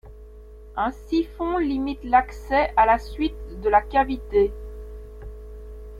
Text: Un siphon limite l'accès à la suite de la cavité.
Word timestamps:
Un 0.77 0.89
siphon 0.91 1.59
limite 1.59 2.03
l'accès 2.03 2.73
à 2.75 2.87
la 2.87 2.97
suite 2.97 3.61
de 3.61 3.69
la 3.69 3.83
cavité. 3.83 4.51